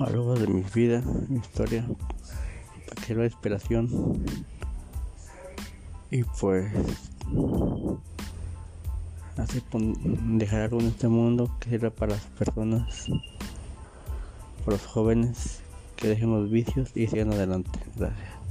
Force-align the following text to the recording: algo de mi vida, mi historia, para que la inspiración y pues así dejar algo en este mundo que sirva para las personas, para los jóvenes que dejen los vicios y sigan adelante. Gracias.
algo 0.00 0.34
de 0.34 0.46
mi 0.46 0.62
vida, 0.74 1.02
mi 1.28 1.38
historia, 1.38 1.86
para 2.88 3.06
que 3.06 3.14
la 3.14 3.24
inspiración 3.24 4.24
y 6.10 6.22
pues 6.22 6.72
así 9.36 9.62
dejar 10.38 10.62
algo 10.62 10.80
en 10.80 10.86
este 10.86 11.08
mundo 11.08 11.50
que 11.60 11.70
sirva 11.70 11.90
para 11.90 12.12
las 12.12 12.24
personas, 12.24 13.06
para 14.64 14.76
los 14.76 14.86
jóvenes 14.86 15.60
que 15.96 16.08
dejen 16.08 16.30
los 16.30 16.50
vicios 16.50 16.90
y 16.94 17.06
sigan 17.06 17.32
adelante. 17.32 17.70
Gracias. 17.96 18.45